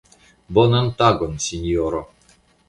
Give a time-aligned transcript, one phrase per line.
[0.57, 2.01] Bonan tagon sinjoro!